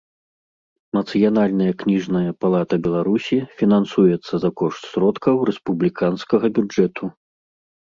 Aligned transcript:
Нацыянальная 0.97 1.73
кнiжная 1.83 2.31
палата 2.45 2.75
Беларусi 2.87 3.37
фiнансуецца 3.61 4.33
за 4.47 4.53
кошт 4.63 4.81
сродкаў 4.95 5.35
рэспублiканскага 5.53 6.45
бюджэту. 6.59 7.03